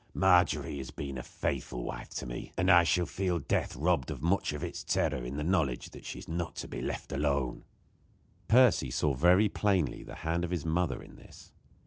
[0.15, 4.19] Margery has been a faithful wife to me, and I shall feel death robbed of
[4.23, 7.65] much of its terror in the knowledge that she is not to be left alone."
[8.47, 11.51] Percy saw very plainly the hand of his mother in this.